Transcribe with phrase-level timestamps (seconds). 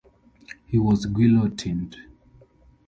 [0.65, 1.95] He was guillotined.